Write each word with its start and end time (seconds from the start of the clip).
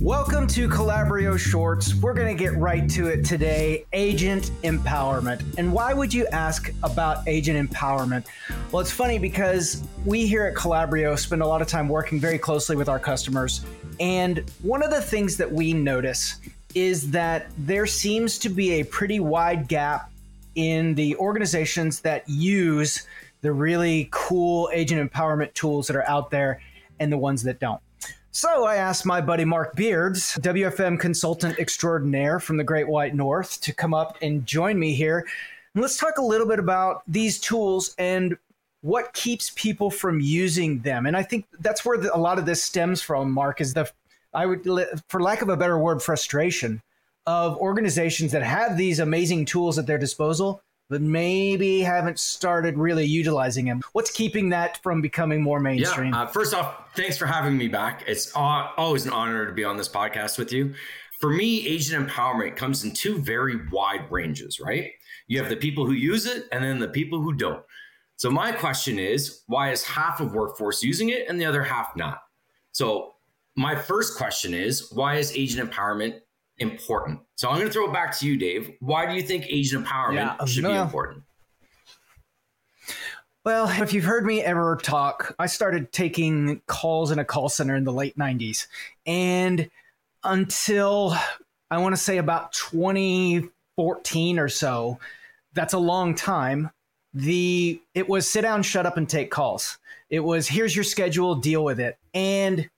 Welcome 0.00 0.46
to 0.48 0.68
Calabrio 0.68 1.36
Shorts. 1.36 1.94
We're 1.96 2.14
going 2.14 2.36
to 2.36 2.42
get 2.42 2.56
right 2.56 2.88
to 2.90 3.08
it 3.08 3.24
today 3.24 3.84
agent 3.92 4.50
empowerment. 4.62 5.42
And 5.58 5.72
why 5.72 5.92
would 5.92 6.14
you 6.14 6.26
ask 6.28 6.72
about 6.82 7.26
agent 7.26 7.70
empowerment? 7.70 8.26
Well, 8.70 8.80
it's 8.80 8.90
funny 8.90 9.18
because 9.18 9.82
we 10.04 10.26
here 10.26 10.44
at 10.44 10.54
Calabrio 10.54 11.16
spend 11.16 11.42
a 11.42 11.46
lot 11.46 11.60
of 11.60 11.68
time 11.68 11.88
working 11.88 12.20
very 12.20 12.38
closely 12.38 12.76
with 12.76 12.88
our 12.88 12.98
customers. 12.98 13.64
And 13.98 14.44
one 14.62 14.82
of 14.82 14.90
the 14.90 15.02
things 15.02 15.36
that 15.38 15.50
we 15.50 15.72
notice 15.72 16.36
is 16.74 17.10
that 17.10 17.50
there 17.58 17.86
seems 17.86 18.38
to 18.38 18.48
be 18.48 18.80
a 18.80 18.84
pretty 18.84 19.20
wide 19.20 19.68
gap 19.68 20.10
in 20.54 20.94
the 20.94 21.16
organizations 21.16 22.00
that 22.00 22.28
use 22.28 23.06
the 23.40 23.52
really 23.52 24.08
cool 24.10 24.70
agent 24.72 25.10
empowerment 25.10 25.52
tools 25.54 25.86
that 25.86 25.96
are 25.96 26.08
out 26.08 26.30
there 26.30 26.60
and 26.98 27.12
the 27.12 27.18
ones 27.18 27.42
that 27.42 27.58
don't. 27.58 27.80
So 28.32 28.64
I 28.64 28.76
asked 28.76 29.04
my 29.04 29.20
buddy 29.20 29.44
Mark 29.44 29.74
Beards, 29.74 30.38
WFM 30.40 31.00
consultant 31.00 31.58
extraordinaire 31.58 32.38
from 32.38 32.58
the 32.58 32.64
Great 32.64 32.86
White 32.86 33.14
North, 33.14 33.60
to 33.62 33.74
come 33.74 33.92
up 33.92 34.16
and 34.22 34.46
join 34.46 34.78
me 34.78 34.94
here. 34.94 35.26
And 35.74 35.82
let's 35.82 35.96
talk 35.96 36.18
a 36.18 36.22
little 36.22 36.46
bit 36.46 36.60
about 36.60 37.02
these 37.08 37.40
tools 37.40 37.94
and 37.98 38.36
what 38.82 39.12
keeps 39.14 39.50
people 39.56 39.90
from 39.90 40.20
using 40.20 40.80
them. 40.80 41.06
And 41.06 41.16
I 41.16 41.24
think 41.24 41.46
that's 41.58 41.84
where 41.84 41.98
the, 41.98 42.14
a 42.14 42.18
lot 42.18 42.38
of 42.38 42.46
this 42.46 42.62
stems 42.62 43.02
from, 43.02 43.32
Mark, 43.32 43.60
is 43.60 43.74
the, 43.74 43.90
I 44.32 44.46
would, 44.46 44.64
for 45.08 45.20
lack 45.20 45.42
of 45.42 45.48
a 45.48 45.56
better 45.56 45.78
word, 45.78 46.00
frustration 46.00 46.80
of 47.26 47.56
organizations 47.58 48.32
that 48.32 48.42
have 48.42 48.76
these 48.76 49.00
amazing 49.00 49.44
tools 49.44 49.76
at 49.76 49.86
their 49.86 49.98
disposal 49.98 50.62
but 50.90 51.00
maybe 51.00 51.80
haven't 51.80 52.18
started 52.18 52.76
really 52.76 53.06
utilizing 53.06 53.64
them. 53.64 53.80
What's 53.92 54.10
keeping 54.10 54.50
that 54.50 54.82
from 54.82 55.00
becoming 55.00 55.40
more 55.40 55.60
mainstream? 55.60 56.12
Yeah, 56.12 56.22
uh, 56.22 56.26
first 56.26 56.52
off, 56.52 56.94
thanks 56.96 57.16
for 57.16 57.26
having 57.26 57.56
me 57.56 57.68
back. 57.68 58.02
It's 58.08 58.32
always 58.34 59.06
an 59.06 59.12
honor 59.12 59.46
to 59.46 59.52
be 59.52 59.64
on 59.64 59.76
this 59.76 59.88
podcast 59.88 60.36
with 60.36 60.52
you. 60.52 60.74
For 61.20 61.30
me, 61.30 61.66
agent 61.66 62.08
empowerment 62.08 62.56
comes 62.56 62.82
in 62.82 62.92
two 62.92 63.18
very 63.18 63.68
wide 63.70 64.10
ranges, 64.10 64.58
right? 64.58 64.90
You 65.28 65.38
have 65.38 65.48
the 65.48 65.56
people 65.56 65.86
who 65.86 65.92
use 65.92 66.26
it 66.26 66.48
and 66.50 66.64
then 66.64 66.80
the 66.80 66.88
people 66.88 67.22
who 67.22 67.34
don't. 67.34 67.62
So 68.16 68.28
my 68.28 68.50
question 68.50 68.98
is, 68.98 69.44
why 69.46 69.70
is 69.70 69.84
half 69.84 70.20
of 70.20 70.34
workforce 70.34 70.82
using 70.82 71.10
it 71.10 71.28
and 71.28 71.40
the 71.40 71.44
other 71.44 71.62
half 71.62 71.94
not? 71.94 72.18
So 72.72 73.14
my 73.54 73.76
first 73.76 74.16
question 74.16 74.54
is, 74.54 74.90
why 74.92 75.16
is 75.16 75.32
agent 75.36 75.70
empowerment 75.70 76.20
important. 76.60 77.20
So 77.36 77.48
I'm 77.48 77.56
going 77.56 77.66
to 77.66 77.72
throw 77.72 77.88
it 77.88 77.92
back 77.92 78.16
to 78.18 78.26
you, 78.26 78.36
Dave. 78.36 78.72
Why 78.80 79.06
do 79.06 79.14
you 79.14 79.22
think 79.22 79.46
agent 79.48 79.86
empowerment 79.86 80.14
yeah, 80.14 80.36
um, 80.38 80.46
should 80.46 80.64
be 80.64 80.70
important? 80.70 81.24
Well, 83.42 83.68
if 83.82 83.94
you've 83.94 84.04
heard 84.04 84.26
me 84.26 84.42
ever 84.42 84.78
talk, 84.82 85.34
I 85.38 85.46
started 85.46 85.92
taking 85.92 86.60
calls 86.66 87.10
in 87.10 87.18
a 87.18 87.24
call 87.24 87.48
center 87.48 87.74
in 87.74 87.84
the 87.84 87.92
late 87.92 88.18
90s. 88.18 88.66
And 89.06 89.70
until 90.22 91.16
I 91.70 91.78
want 91.78 91.94
to 91.94 92.00
say 92.00 92.18
about 92.18 92.52
2014 92.52 94.38
or 94.38 94.48
so, 94.50 94.98
that's 95.54 95.72
a 95.72 95.78
long 95.78 96.14
time. 96.14 96.70
The 97.14 97.80
it 97.94 98.08
was 98.08 98.30
sit 98.30 98.42
down, 98.42 98.62
shut 98.62 98.86
up 98.86 98.98
and 98.98 99.08
take 99.08 99.30
calls. 99.30 99.78
It 100.10 100.20
was 100.20 100.46
here's 100.46 100.76
your 100.76 100.84
schedule, 100.84 101.34
deal 101.34 101.64
with 101.64 101.80
it. 101.80 101.98
And 102.12 102.68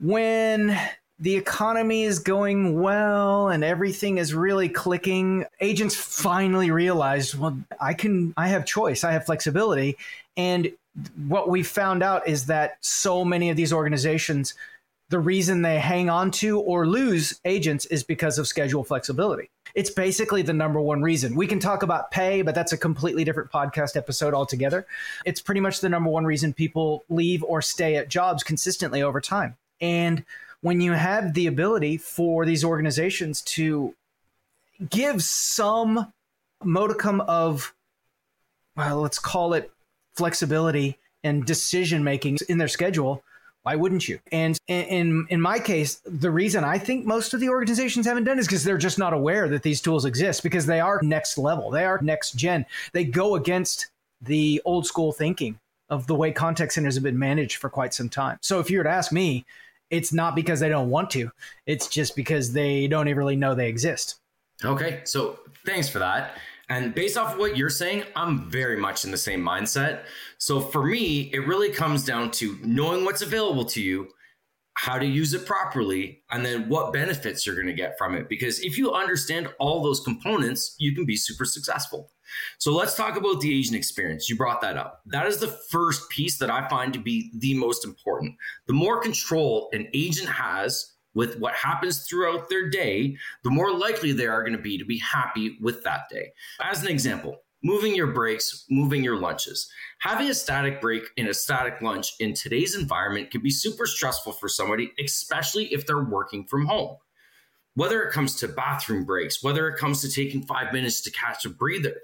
when 0.00 0.78
the 1.20 1.34
economy 1.34 2.04
is 2.04 2.18
going 2.20 2.80
well 2.80 3.48
and 3.48 3.64
everything 3.64 4.18
is 4.18 4.34
really 4.34 4.68
clicking 4.68 5.44
agents 5.60 5.94
finally 5.96 6.70
realized 6.70 7.34
well 7.34 7.58
i 7.80 7.92
can 7.92 8.32
i 8.36 8.48
have 8.48 8.64
choice 8.64 9.04
i 9.04 9.12
have 9.12 9.26
flexibility. 9.26 9.96
And 10.36 10.70
what 11.26 11.48
we 11.48 11.62
found 11.62 12.02
out 12.02 12.26
is 12.28 12.46
that 12.46 12.78
so 12.80 13.24
many 13.24 13.50
of 13.50 13.56
these 13.56 13.72
organizations 13.72 14.54
the 15.10 15.18
reason 15.18 15.62
they 15.62 15.78
hang 15.78 16.10
on 16.10 16.30
to 16.30 16.60
or 16.60 16.86
lose 16.86 17.40
agents 17.46 17.86
is 17.86 18.02
because 18.02 18.38
of 18.38 18.46
schedule 18.46 18.84
flexibility. 18.84 19.48
It's 19.74 19.88
basically 19.88 20.42
the 20.42 20.52
number 20.52 20.82
one 20.82 21.00
reason. 21.00 21.34
We 21.34 21.46
can 21.46 21.58
talk 21.58 21.82
about 21.82 22.10
pay 22.10 22.42
but 22.42 22.54
that's 22.54 22.72
a 22.72 22.78
completely 22.78 23.24
different 23.24 23.50
podcast 23.50 23.96
episode 23.96 24.34
altogether. 24.34 24.86
It's 25.24 25.40
pretty 25.40 25.60
much 25.60 25.80
the 25.80 25.88
number 25.88 26.10
one 26.10 26.24
reason 26.24 26.52
people 26.52 27.04
leave 27.08 27.42
or 27.42 27.62
stay 27.62 27.96
at 27.96 28.08
jobs 28.08 28.42
consistently 28.42 29.02
over 29.02 29.20
time. 29.20 29.56
And 29.80 30.24
when 30.60 30.80
you 30.80 30.92
have 30.92 31.34
the 31.34 31.46
ability 31.46 31.96
for 31.96 32.44
these 32.44 32.64
organizations 32.64 33.42
to 33.42 33.94
give 34.90 35.22
some 35.22 36.12
modicum 36.62 37.20
of, 37.22 37.74
well, 38.76 39.00
let's 39.00 39.18
call 39.18 39.54
it 39.54 39.70
flexibility 40.14 40.98
and 41.22 41.44
decision 41.44 42.02
making 42.04 42.38
in 42.48 42.58
their 42.58 42.68
schedule, 42.68 43.22
why 43.62 43.74
wouldn't 43.74 44.08
you? 44.08 44.18
And 44.32 44.56
in 44.66 45.26
in 45.30 45.40
my 45.40 45.58
case, 45.58 46.00
the 46.06 46.30
reason 46.30 46.64
I 46.64 46.78
think 46.78 47.04
most 47.04 47.34
of 47.34 47.40
the 47.40 47.48
organizations 47.48 48.06
haven't 48.06 48.24
done 48.24 48.38
is 48.38 48.46
because 48.46 48.64
they're 48.64 48.78
just 48.78 48.98
not 48.98 49.12
aware 49.12 49.48
that 49.48 49.62
these 49.62 49.80
tools 49.80 50.04
exist 50.04 50.42
because 50.42 50.66
they 50.66 50.80
are 50.80 51.00
next 51.02 51.38
level, 51.38 51.70
they 51.70 51.84
are 51.84 52.00
next 52.00 52.32
gen. 52.32 52.66
They 52.92 53.04
go 53.04 53.34
against 53.34 53.90
the 54.20 54.62
old 54.64 54.86
school 54.86 55.12
thinking 55.12 55.58
of 55.90 56.06
the 56.06 56.14
way 56.14 56.32
contact 56.32 56.72
centers 56.72 56.94
have 56.94 57.02
been 57.02 57.18
managed 57.18 57.56
for 57.56 57.68
quite 57.68 57.94
some 57.94 58.08
time. 58.08 58.38
So 58.42 58.60
if 58.60 58.70
you 58.70 58.78
were 58.78 58.84
to 58.84 58.90
ask 58.90 59.12
me, 59.12 59.44
it's 59.90 60.12
not 60.12 60.34
because 60.34 60.60
they 60.60 60.68
don't 60.68 60.90
want 60.90 61.10
to. 61.10 61.30
It's 61.66 61.88
just 61.88 62.16
because 62.16 62.52
they 62.52 62.86
don't 62.88 63.08
even 63.08 63.18
really 63.18 63.36
know 63.36 63.54
they 63.54 63.68
exist. 63.68 64.16
Okay. 64.64 65.00
So 65.04 65.40
thanks 65.64 65.88
for 65.88 65.98
that. 65.98 66.36
And 66.70 66.94
based 66.94 67.16
off 67.16 67.32
of 67.32 67.38
what 67.38 67.56
you're 67.56 67.70
saying, 67.70 68.04
I'm 68.14 68.50
very 68.50 68.76
much 68.76 69.04
in 69.04 69.10
the 69.10 69.16
same 69.16 69.42
mindset. 69.42 70.02
So 70.36 70.60
for 70.60 70.84
me, 70.84 71.30
it 71.32 71.46
really 71.46 71.70
comes 71.70 72.04
down 72.04 72.30
to 72.32 72.58
knowing 72.62 73.04
what's 73.04 73.22
available 73.22 73.64
to 73.66 73.80
you, 73.80 74.08
how 74.74 74.98
to 74.98 75.06
use 75.06 75.32
it 75.32 75.46
properly, 75.46 76.22
and 76.30 76.44
then 76.44 76.68
what 76.68 76.92
benefits 76.92 77.46
you're 77.46 77.54
going 77.54 77.68
to 77.68 77.72
get 77.72 77.96
from 77.96 78.14
it. 78.14 78.28
Because 78.28 78.60
if 78.60 78.76
you 78.76 78.92
understand 78.92 79.48
all 79.58 79.82
those 79.82 80.00
components, 80.00 80.74
you 80.78 80.94
can 80.94 81.06
be 81.06 81.16
super 81.16 81.46
successful. 81.46 82.10
So 82.58 82.74
let's 82.74 82.94
talk 82.94 83.16
about 83.16 83.40
the 83.40 83.56
agent 83.56 83.76
experience. 83.76 84.28
You 84.28 84.36
brought 84.36 84.60
that 84.60 84.76
up. 84.76 85.02
That 85.06 85.26
is 85.26 85.38
the 85.38 85.58
first 85.70 86.08
piece 86.10 86.38
that 86.38 86.50
I 86.50 86.68
find 86.68 86.92
to 86.92 87.00
be 87.00 87.30
the 87.34 87.54
most 87.54 87.84
important. 87.84 88.36
The 88.66 88.74
more 88.74 89.00
control 89.00 89.68
an 89.72 89.88
agent 89.94 90.28
has 90.28 90.92
with 91.14 91.38
what 91.38 91.54
happens 91.54 92.06
throughout 92.06 92.48
their 92.48 92.68
day, 92.68 93.16
the 93.42 93.50
more 93.50 93.72
likely 93.72 94.12
they 94.12 94.26
are 94.26 94.42
going 94.42 94.56
to 94.56 94.62
be 94.62 94.78
to 94.78 94.84
be 94.84 94.98
happy 94.98 95.56
with 95.60 95.82
that 95.84 96.02
day. 96.10 96.32
As 96.62 96.82
an 96.82 96.88
example, 96.88 97.42
moving 97.62 97.94
your 97.94 98.08
breaks, 98.08 98.64
moving 98.70 99.02
your 99.02 99.18
lunches. 99.18 99.70
Having 100.00 100.30
a 100.30 100.34
static 100.34 100.80
break 100.80 101.02
and 101.16 101.28
a 101.28 101.34
static 101.34 101.80
lunch 101.82 102.14
in 102.20 102.34
today's 102.34 102.76
environment 102.76 103.30
can 103.30 103.42
be 103.42 103.50
super 103.50 103.86
stressful 103.86 104.32
for 104.32 104.48
somebody, 104.48 104.92
especially 105.02 105.66
if 105.66 105.86
they're 105.86 106.04
working 106.04 106.46
from 106.46 106.66
home. 106.66 106.96
Whether 107.74 108.02
it 108.02 108.12
comes 108.12 108.34
to 108.36 108.48
bathroom 108.48 109.04
breaks, 109.04 109.42
whether 109.42 109.68
it 109.68 109.78
comes 109.78 110.00
to 110.02 110.10
taking 110.10 110.42
five 110.42 110.72
minutes 110.72 111.00
to 111.02 111.10
catch 111.10 111.44
a 111.44 111.50
breather, 111.50 111.96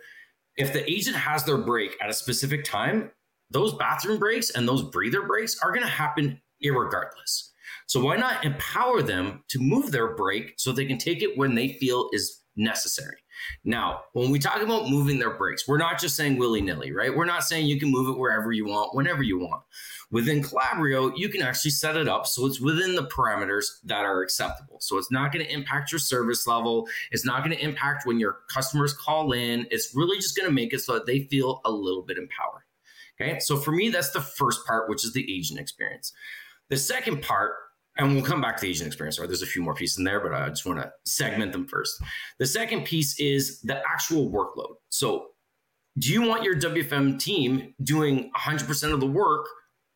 if 0.57 0.73
the 0.73 0.89
agent 0.91 1.17
has 1.17 1.45
their 1.45 1.59
break 1.59 1.97
at 2.01 2.11
a 2.11 2.15
specific 2.15 2.65
time, 2.65 3.11
those 3.51 3.75
bathroom 3.75 4.19
breaks 4.19 4.51
and 4.51 4.67
those 4.67 4.83
breather 4.83 5.23
breaks 5.23 5.59
are 5.63 5.71
going 5.71 5.83
to 5.83 5.89
happen 5.89 6.41
irregardless. 6.65 7.51
So 7.87 8.03
why 8.03 8.17
not 8.17 8.45
empower 8.45 9.03
them 9.03 9.43
to 9.49 9.59
move 9.59 9.91
their 9.91 10.15
break 10.15 10.55
so 10.57 10.73
they 10.73 10.87
can 10.87 10.99
take 10.99 11.23
it 11.23 11.37
when 11.37 11.55
they 11.55 11.75
feel 11.75 12.09
is 12.13 12.41
necessary? 12.57 13.17
Now, 13.65 14.03
when 14.13 14.31
we 14.31 14.39
talk 14.39 14.63
about 14.63 14.89
moving 14.89 15.19
their 15.19 15.37
breaks, 15.37 15.67
we're 15.67 15.79
not 15.79 15.99
just 15.99 16.17
saying 16.17 16.39
willy 16.39 16.61
nilly, 16.61 16.93
right? 16.93 17.15
We're 17.15 17.25
not 17.25 17.45
saying 17.45 17.67
you 17.67 17.79
can 17.79 17.91
move 17.91 18.09
it 18.09 18.19
wherever 18.19 18.53
you 18.53 18.67
want, 18.67 18.95
whenever 18.95 19.23
you 19.23 19.39
want. 19.39 19.63
Within 20.11 20.43
Calabrio, 20.43 21.13
you 21.17 21.29
can 21.29 21.43
actually 21.43 21.73
set 21.73 21.97
it 21.97 22.09
up 22.09 22.27
so 22.27 22.47
it's 22.47 22.61
within 22.61 22.95
the 22.95 23.07
parameters 23.07 23.65
that 23.85 24.05
are 24.05 24.23
acceptable. 24.23 24.79
So 24.81 24.99
it's 24.99 25.11
not 25.11 25.33
going 25.33 25.45
to 25.45 25.53
impact 25.53 25.91
your 25.91 25.99
service 25.99 26.47
level. 26.47 26.87
It's 27.11 27.25
not 27.25 27.45
going 27.45 27.57
to 27.57 27.63
impact 27.63 28.07
when 28.07 28.21
your 28.21 28.39
customers 28.49 28.95
call 28.95 29.33
in. 29.33 29.67
It's 29.71 29.93
really 29.95 30.19
just 30.19 30.37
going 30.37 30.49
to 30.49 30.55
make 30.55 30.73
it 30.73 30.81
so 30.81 30.95
that 30.95 31.07
they 31.07 31.25
feel 31.25 31.61
a 31.65 31.71
little 31.71 32.03
bit 32.03 32.19
empowered. 32.19 32.63
Okay. 33.21 33.39
So 33.41 33.57
for 33.57 33.73
me, 33.73 33.91
that's 33.91 34.11
the 34.11 34.21
first 34.21 34.67
part, 34.67 34.89
which 34.89 35.05
is 35.05 35.13
the 35.13 35.33
agent 35.33 35.61
experience. 35.61 36.13
The 36.69 36.77
second 36.77 37.23
part 37.23 37.55
and 37.97 38.13
we'll 38.13 38.25
come 38.25 38.41
back 38.41 38.57
to 38.57 38.63
the 38.63 38.71
agent 38.71 38.87
experience. 38.87 39.19
Right, 39.19 39.29
there's 39.29 39.43
a 39.43 39.47
few 39.47 39.63
more 39.63 39.75
pieces 39.75 39.99
in 39.99 40.05
there, 40.05 40.21
but 40.21 40.35
I 40.35 40.49
just 40.49 40.67
want 40.67 40.81
to 40.81 40.93
segment 41.05 41.53
them 41.53 41.67
first. 41.67 42.03
The 42.39 42.47
second 42.47 42.85
piece 42.85 43.19
is 43.21 43.61
the 43.61 43.83
actual 43.89 44.31
workload. 44.31 44.75
So, 44.89 45.29
do 45.99 46.13
you 46.13 46.23
want 46.23 46.43
your 46.43 46.57
WFM 46.59 47.21
team 47.21 47.73
doing 47.85 48.31
100% 48.37 48.93
of 48.93 48.99
the 48.99 49.07
work 49.07 49.47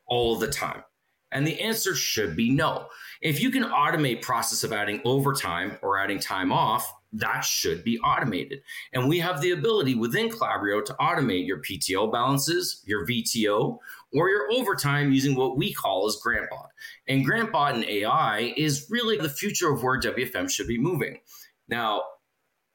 all 0.07 0.37
the 0.37 0.47
time? 0.47 0.85
And 1.33 1.47
the 1.47 1.61
answer 1.61 1.95
should 1.95 2.37
be 2.37 2.51
no. 2.51 2.87
If 3.21 3.41
you 3.41 3.51
can 3.51 3.65
automate 3.65 4.23
process 4.23 4.63
of 4.63 4.73
adding 4.73 5.01
overtime 5.05 5.77
or 5.83 5.99
adding 5.99 6.21
time 6.21 6.53
off, 6.53 6.91
that 7.13 7.45
should 7.45 7.85
be 7.85 7.99
automated. 8.01 8.61
And 8.93 9.09
we 9.09 9.19
have 9.21 9.41
the 9.41 9.53
ability 9.53 9.95
within 9.95 10.29
Calabrio 10.29 10.85
to 10.85 10.95
automate 10.95 11.47
your 11.47 11.63
PTO 11.63 12.13
balances, 12.13 12.83
your 12.87 13.07
VTO, 13.07 13.79
or 14.13 14.29
your 14.29 14.51
overtime 14.53 15.13
using 15.13 15.35
what 15.35 15.57
we 15.57 15.73
call 15.73 16.07
as 16.07 16.19
GrantBot. 16.25 16.69
And 17.07 17.27
GrantBot 17.27 17.75
and 17.75 17.85
AI 17.85 18.53
is 18.57 18.87
really 18.91 19.17
the 19.17 19.29
future 19.29 19.73
of 19.73 19.83
where 19.83 20.01
WFM 20.01 20.51
should 20.51 20.69
be 20.69 20.79
moving. 20.79 21.19
Now, 21.69 22.03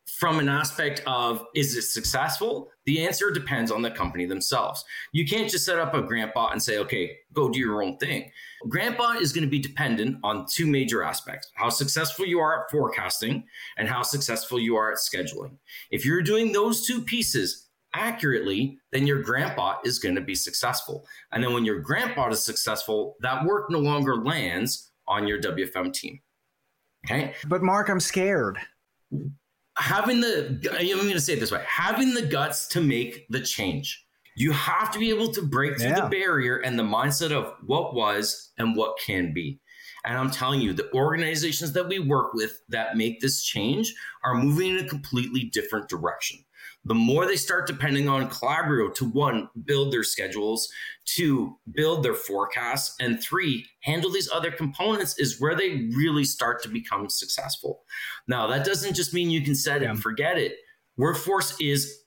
from 0.05 0.39
an 0.39 0.49
aspect 0.49 1.01
of 1.07 1.45
is 1.55 1.75
it 1.75 1.83
successful? 1.83 2.69
The 2.85 3.05
answer 3.05 3.31
depends 3.31 3.71
on 3.71 3.81
the 3.81 3.91
company 3.91 4.25
themselves. 4.25 4.83
You 5.13 5.25
can't 5.25 5.49
just 5.49 5.65
set 5.65 5.79
up 5.79 5.93
a 5.93 6.01
grantbot 6.01 6.51
and 6.51 6.61
say, 6.61 6.77
okay, 6.79 7.17
go 7.31 7.49
do 7.49 7.59
your 7.59 7.81
own 7.81 7.97
thing. 7.97 8.29
Grantbot 8.67 9.21
is 9.21 9.31
going 9.31 9.43
to 9.43 9.49
be 9.49 9.59
dependent 9.59 10.17
on 10.23 10.45
two 10.49 10.67
major 10.67 11.03
aspects 11.03 11.49
how 11.55 11.69
successful 11.69 12.25
you 12.25 12.39
are 12.39 12.63
at 12.63 12.71
forecasting 12.71 13.45
and 13.77 13.87
how 13.87 14.01
successful 14.01 14.59
you 14.59 14.75
are 14.75 14.91
at 14.91 14.97
scheduling. 14.97 15.57
If 15.91 16.05
you're 16.05 16.21
doing 16.21 16.51
those 16.51 16.85
two 16.85 17.01
pieces 17.01 17.69
accurately, 17.93 18.79
then 18.91 19.07
your 19.07 19.23
grantbot 19.23 19.85
is 19.85 19.99
going 19.99 20.15
to 20.15 20.21
be 20.21 20.35
successful. 20.35 21.05
And 21.31 21.43
then 21.43 21.53
when 21.53 21.65
your 21.65 21.83
grantbot 21.83 22.31
is 22.31 22.43
successful, 22.43 23.15
that 23.21 23.45
work 23.45 23.69
no 23.69 23.79
longer 23.79 24.17
lands 24.17 24.91
on 25.07 25.27
your 25.27 25.39
WFM 25.39 25.93
team. 25.93 26.19
Okay. 27.05 27.33
But 27.47 27.61
Mark, 27.61 27.89
I'm 27.89 27.99
scared 27.99 28.57
having 29.77 30.21
the 30.21 30.59
I'm 30.71 30.87
going 30.87 31.11
to 31.13 31.21
say 31.21 31.33
it 31.33 31.39
this 31.39 31.51
way 31.51 31.63
having 31.67 32.13
the 32.13 32.21
guts 32.21 32.67
to 32.69 32.81
make 32.81 33.27
the 33.29 33.41
change. 33.41 34.05
You 34.35 34.51
have 34.51 34.91
to 34.91 34.99
be 34.99 35.09
able 35.09 35.31
to 35.33 35.43
break 35.43 35.77
through 35.77 35.89
yeah. 35.89 36.01
the 36.01 36.09
barrier 36.09 36.57
and 36.57 36.77
the 36.77 36.83
mindset 36.83 37.31
of 37.31 37.53
what 37.65 37.93
was 37.93 38.51
and 38.57 38.75
what 38.75 38.97
can 38.97 39.31
be. 39.31 39.59
And 40.05 40.17
I'm 40.17 40.31
telling 40.31 40.59
you, 40.59 40.73
the 40.73 40.91
organizations 40.93 41.73
that 41.73 41.87
we 41.87 41.99
work 41.99 42.33
with 42.33 42.59
that 42.69 42.97
make 42.97 43.21
this 43.21 43.43
change 43.43 43.93
are 44.25 44.35
moving 44.35 44.71
in 44.71 44.83
a 44.83 44.89
completely 44.89 45.43
different 45.53 45.87
direction 45.87 46.43
the 46.85 46.93
more 46.93 47.25
they 47.25 47.37
start 47.37 47.65
depending 47.65 48.09
on 48.09 48.29
Calabrio 48.29 48.93
to 48.95 49.05
one, 49.05 49.49
build 49.65 49.93
their 49.93 50.03
schedules, 50.03 50.67
two, 51.05 51.57
build 51.73 52.03
their 52.03 52.13
forecasts, 52.13 52.95
and 52.99 53.21
three, 53.21 53.65
handle 53.83 54.11
these 54.11 54.29
other 54.29 54.51
components 54.51 55.17
is 55.17 55.39
where 55.39 55.55
they 55.55 55.89
really 55.95 56.25
start 56.25 56.61
to 56.63 56.69
become 56.69 57.09
successful. 57.09 57.83
Now, 58.27 58.47
that 58.47 58.65
doesn't 58.65 58.95
just 58.95 59.13
mean 59.13 59.29
you 59.29 59.41
can 59.41 59.55
set 59.55 59.81
it 59.81 59.89
and 59.89 60.01
forget 60.01 60.37
it. 60.37 60.55
Workforce 60.97 61.59
is 61.59 62.01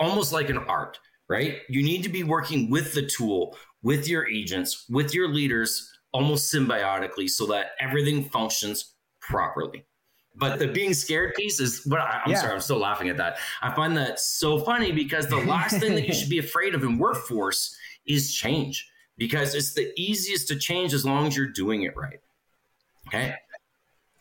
almost 0.00 0.32
like 0.32 0.50
an 0.50 0.58
art, 0.58 0.98
right? 1.28 1.58
You 1.68 1.82
need 1.82 2.02
to 2.02 2.08
be 2.08 2.24
working 2.24 2.70
with 2.70 2.94
the 2.94 3.06
tool, 3.06 3.56
with 3.82 4.08
your 4.08 4.26
agents, 4.28 4.84
with 4.90 5.14
your 5.14 5.28
leaders, 5.28 5.88
almost 6.12 6.52
symbiotically 6.52 7.30
so 7.30 7.46
that 7.46 7.70
everything 7.80 8.28
functions 8.28 8.94
properly. 9.20 9.86
But 10.34 10.58
the 10.58 10.68
being 10.68 10.94
scared 10.94 11.34
piece 11.34 11.60
is 11.60 11.84
what 11.84 12.00
I, 12.00 12.22
am 12.24 12.30
yeah. 12.30 12.40
sorry, 12.40 12.54
I'm 12.54 12.60
still 12.60 12.78
laughing 12.78 13.08
at 13.10 13.18
that. 13.18 13.36
I 13.60 13.74
find 13.74 13.96
that 13.98 14.18
so 14.18 14.58
funny 14.58 14.90
because 14.90 15.26
the 15.26 15.36
last 15.36 15.78
thing 15.78 15.94
that 15.94 16.06
you 16.06 16.14
should 16.14 16.30
be 16.30 16.38
afraid 16.46 16.74
of 16.74 16.82
in 16.82 16.98
workforce 16.98 17.76
is 18.06 18.34
change 18.34 18.90
because 19.18 19.54
it's 19.54 19.74
the 19.74 19.92
easiest 19.96 20.48
to 20.48 20.56
change 20.56 20.94
as 20.94 21.04
long 21.04 21.26
as 21.26 21.36
you're 21.36 21.46
doing 21.46 21.82
it 21.82 21.96
right. 21.96 22.20
Okay. 23.08 23.34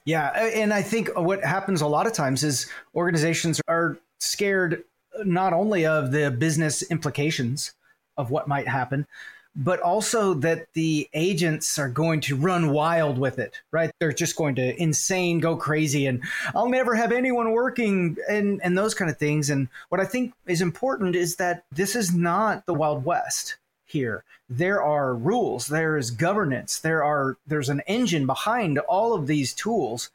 Yeah. 0.05 0.29
And 0.29 0.73
I 0.73 0.81
think 0.81 1.09
what 1.15 1.43
happens 1.43 1.81
a 1.81 1.87
lot 1.87 2.07
of 2.07 2.13
times 2.13 2.43
is 2.43 2.67
organizations 2.95 3.61
are 3.67 3.97
scared 4.19 4.83
not 5.23 5.53
only 5.53 5.85
of 5.85 6.11
the 6.11 6.31
business 6.31 6.83
implications 6.83 7.73
of 8.17 8.31
what 8.31 8.47
might 8.47 8.67
happen, 8.67 9.07
but 9.55 9.81
also 9.81 10.33
that 10.33 10.67
the 10.73 11.09
agents 11.13 11.77
are 11.77 11.89
going 11.89 12.21
to 12.21 12.35
run 12.35 12.69
wild 12.69 13.17
with 13.17 13.37
it, 13.37 13.61
right? 13.71 13.91
They're 13.99 14.13
just 14.13 14.37
going 14.37 14.55
to 14.55 14.81
insane, 14.81 15.39
go 15.39 15.57
crazy, 15.57 16.07
and 16.07 16.23
I'll 16.55 16.69
never 16.69 16.95
have 16.95 17.11
anyone 17.11 17.51
working 17.51 18.15
and, 18.29 18.61
and 18.63 18.77
those 18.77 18.93
kind 18.93 19.11
of 19.11 19.17
things. 19.17 19.49
And 19.49 19.67
what 19.89 19.99
I 19.99 20.05
think 20.05 20.33
is 20.47 20.61
important 20.61 21.15
is 21.15 21.35
that 21.35 21.65
this 21.71 21.95
is 21.95 22.13
not 22.13 22.65
the 22.65 22.73
Wild 22.73 23.03
West 23.03 23.57
here. 23.85 24.23
There 24.49 24.81
are 24.81 25.15
rules, 25.15 25.67
there 25.67 25.97
is 25.97 26.11
governance, 26.11 26.79
there 26.79 27.03
are 27.03 27.37
there's 27.45 27.69
an 27.69 27.81
engine 27.87 28.25
behind 28.25 28.79
all 28.79 29.13
of 29.13 29.27
these 29.27 29.53
tools 29.53 30.09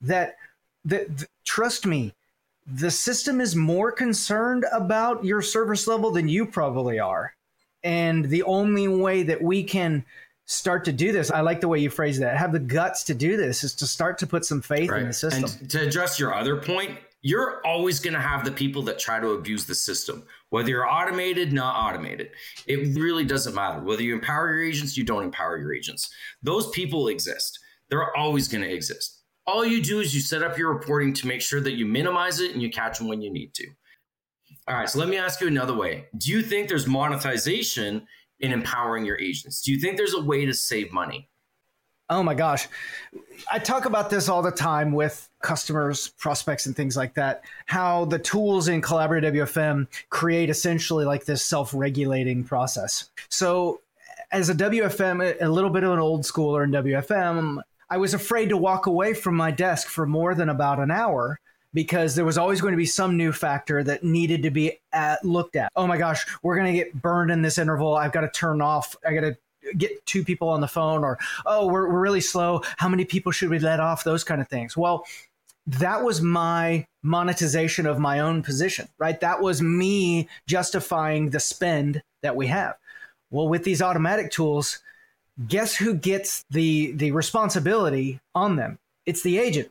that 0.00 0.36
that 0.84 1.26
trust 1.44 1.86
me, 1.86 2.14
the 2.66 2.90
system 2.90 3.40
is 3.40 3.54
more 3.54 3.92
concerned 3.92 4.64
about 4.72 5.24
your 5.24 5.42
service 5.42 5.86
level 5.86 6.10
than 6.10 6.28
you 6.28 6.46
probably 6.46 6.98
are 6.98 7.34
and 7.82 8.24
the 8.26 8.42
only 8.42 8.88
way 8.88 9.22
that 9.22 9.42
we 9.42 9.62
can 9.62 10.04
start 10.46 10.84
to 10.84 10.92
do 10.92 11.12
this, 11.12 11.30
I 11.30 11.40
like 11.40 11.60
the 11.60 11.68
way 11.68 11.78
you 11.78 11.90
phrase 11.90 12.18
that, 12.18 12.36
have 12.36 12.52
the 12.52 12.58
guts 12.58 13.04
to 13.04 13.14
do 13.14 13.36
this 13.36 13.62
is 13.62 13.74
to 13.76 13.86
start 13.86 14.18
to 14.18 14.26
put 14.26 14.44
some 14.44 14.60
faith 14.60 14.90
right. 14.90 15.02
in 15.02 15.08
the 15.08 15.14
system. 15.14 15.44
And 15.60 15.70
to 15.70 15.82
address 15.82 16.18
your 16.18 16.34
other 16.34 16.56
point, 16.56 16.98
you're 17.22 17.64
always 17.66 18.00
going 18.00 18.14
to 18.14 18.20
have 18.20 18.44
the 18.44 18.50
people 18.50 18.82
that 18.82 18.98
try 18.98 19.20
to 19.20 19.28
abuse 19.30 19.66
the 19.66 19.74
system, 19.74 20.24
whether 20.48 20.70
you're 20.70 20.88
automated, 20.88 21.52
not 21.52 21.76
automated. 21.76 22.30
It 22.66 22.96
really 22.98 23.24
doesn't 23.24 23.54
matter. 23.54 23.80
Whether 23.80 24.02
you 24.02 24.14
empower 24.14 24.52
your 24.52 24.64
agents, 24.64 24.96
you 24.96 25.04
don't 25.04 25.24
empower 25.24 25.58
your 25.58 25.74
agents. 25.74 26.10
Those 26.42 26.68
people 26.70 27.08
exist. 27.08 27.58
They're 27.88 28.16
always 28.16 28.48
going 28.48 28.64
to 28.64 28.72
exist. 28.72 29.22
All 29.46 29.64
you 29.64 29.82
do 29.82 30.00
is 30.00 30.14
you 30.14 30.20
set 30.20 30.42
up 30.42 30.56
your 30.56 30.72
reporting 30.72 31.12
to 31.14 31.26
make 31.26 31.42
sure 31.42 31.60
that 31.60 31.72
you 31.72 31.84
minimize 31.86 32.40
it 32.40 32.52
and 32.52 32.62
you 32.62 32.70
catch 32.70 32.98
them 32.98 33.08
when 33.08 33.20
you 33.20 33.30
need 33.30 33.52
to. 33.54 33.66
All 34.68 34.76
right, 34.76 34.88
so 34.88 34.98
let 34.98 35.08
me 35.08 35.16
ask 35.16 35.40
you 35.40 35.48
another 35.48 35.74
way. 35.74 36.06
Do 36.16 36.30
you 36.30 36.42
think 36.42 36.68
there's 36.68 36.86
monetization 36.86 38.06
in 38.40 38.52
empowering 38.52 39.04
your 39.04 39.18
agents? 39.18 39.62
Do 39.62 39.72
you 39.72 39.78
think 39.78 39.96
there's 39.96 40.14
a 40.14 40.20
way 40.20 40.46
to 40.46 40.54
save 40.54 40.92
money? 40.92 41.28
Oh 42.10 42.24
my 42.24 42.34
gosh. 42.34 42.66
I 43.52 43.60
talk 43.60 43.84
about 43.84 44.10
this 44.10 44.28
all 44.28 44.42
the 44.42 44.50
time 44.50 44.90
with 44.90 45.28
customers, 45.42 46.08
prospects, 46.18 46.66
and 46.66 46.74
things 46.74 46.96
like 46.96 47.14
that. 47.14 47.44
How 47.66 48.04
the 48.04 48.18
tools 48.18 48.66
in 48.66 48.82
Calabrio 48.82 49.20
WFM 49.20 49.86
create 50.08 50.50
essentially 50.50 51.04
like 51.04 51.24
this 51.24 51.44
self 51.44 51.72
regulating 51.72 52.42
process. 52.42 53.10
So, 53.28 53.80
as 54.32 54.50
a 54.50 54.54
WFM, 54.54 55.40
a 55.40 55.48
little 55.48 55.70
bit 55.70 55.84
of 55.84 55.92
an 55.92 56.00
old 56.00 56.22
schooler 56.22 56.64
in 56.64 56.70
WFM, 56.70 57.60
I 57.88 57.96
was 57.96 58.12
afraid 58.12 58.48
to 58.48 58.56
walk 58.56 58.86
away 58.86 59.14
from 59.14 59.36
my 59.36 59.52
desk 59.52 59.88
for 59.88 60.04
more 60.04 60.34
than 60.34 60.48
about 60.48 60.80
an 60.80 60.90
hour 60.90 61.40
because 61.72 62.14
there 62.14 62.24
was 62.24 62.38
always 62.38 62.60
going 62.60 62.72
to 62.72 62.78
be 62.78 62.86
some 62.86 63.16
new 63.16 63.32
factor 63.32 63.82
that 63.84 64.02
needed 64.02 64.42
to 64.42 64.50
be 64.50 64.78
at, 64.92 65.24
looked 65.24 65.56
at. 65.56 65.70
Oh 65.76 65.86
my 65.86 65.96
gosh, 65.96 66.26
we're 66.42 66.56
going 66.56 66.72
to 66.72 66.78
get 66.78 67.00
burned 67.00 67.30
in 67.30 67.42
this 67.42 67.58
interval. 67.58 67.96
I've 67.96 68.12
got 68.12 68.22
to 68.22 68.30
turn 68.30 68.60
off. 68.60 68.96
I 69.06 69.14
got 69.14 69.20
to 69.20 69.36
get 69.76 70.04
two 70.06 70.24
people 70.24 70.48
on 70.48 70.60
the 70.60 70.68
phone 70.68 71.04
or 71.04 71.18
oh 71.46 71.66
we're, 71.66 71.88
we're 71.90 72.00
really 72.00 72.20
slow. 72.20 72.62
How 72.78 72.88
many 72.88 73.04
people 73.04 73.30
should 73.30 73.50
we 73.50 73.58
let 73.58 73.78
off? 73.78 74.04
Those 74.04 74.24
kind 74.24 74.40
of 74.40 74.48
things. 74.48 74.76
Well 74.76 75.04
that 75.66 76.02
was 76.02 76.22
my 76.22 76.86
monetization 77.02 77.86
of 77.86 77.98
my 77.98 78.20
own 78.20 78.42
position 78.42 78.88
right? 78.98 79.20
That 79.20 79.42
was 79.42 79.60
me 79.60 80.28
justifying 80.46 81.30
the 81.30 81.40
spend 81.40 82.02
that 82.22 82.36
we 82.36 82.46
have. 82.46 82.74
Well 83.30 83.48
with 83.48 83.64
these 83.64 83.82
automatic 83.82 84.30
tools 84.30 84.80
guess 85.46 85.76
who 85.76 85.94
gets 85.94 86.44
the 86.50 86.92
the 86.92 87.12
responsibility 87.12 88.20
on 88.34 88.56
them? 88.56 88.78
It's 89.06 89.22
the 89.22 89.38
agent 89.38 89.70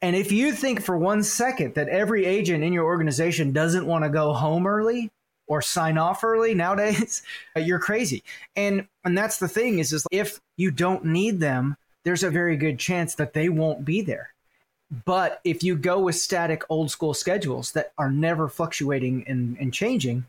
and 0.00 0.14
if 0.14 0.30
you 0.30 0.52
think 0.52 0.82
for 0.82 0.96
one 0.96 1.22
second 1.22 1.74
that 1.74 1.88
every 1.88 2.24
agent 2.24 2.62
in 2.62 2.72
your 2.72 2.84
organization 2.84 3.52
doesn't 3.52 3.86
want 3.86 4.04
to 4.04 4.10
go 4.10 4.32
home 4.32 4.66
early 4.66 5.10
or 5.48 5.60
sign 5.60 5.98
off 5.98 6.22
early 6.22 6.54
nowadays, 6.54 7.22
uh, 7.56 7.60
you're 7.60 7.78
crazy. 7.78 8.22
And 8.54 8.86
and 9.04 9.16
that's 9.16 9.38
the 9.38 9.48
thing 9.48 9.78
is 9.78 9.92
is 9.92 10.06
if 10.12 10.40
you 10.56 10.70
don't 10.70 11.04
need 11.04 11.40
them, 11.40 11.76
there's 12.04 12.22
a 12.22 12.30
very 12.30 12.56
good 12.56 12.78
chance 12.78 13.14
that 13.16 13.32
they 13.32 13.48
won't 13.48 13.84
be 13.84 14.00
there. 14.00 14.32
But 15.04 15.40
if 15.44 15.62
you 15.62 15.76
go 15.76 15.98
with 16.00 16.14
static 16.14 16.62
old 16.70 16.90
school 16.90 17.12
schedules 17.12 17.72
that 17.72 17.92
are 17.98 18.10
never 18.10 18.48
fluctuating 18.48 19.24
and, 19.26 19.56
and 19.58 19.74
changing, 19.74 20.24